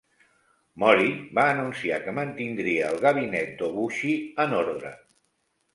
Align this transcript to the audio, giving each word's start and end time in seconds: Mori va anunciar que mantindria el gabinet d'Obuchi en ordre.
Mori 0.83 1.11
va 1.39 1.43
anunciar 1.49 1.99
que 2.07 2.15
mantindria 2.21 2.89
el 2.95 2.99
gabinet 3.07 3.55
d'Obuchi 3.61 4.19
en 4.47 4.59
ordre. 4.65 4.99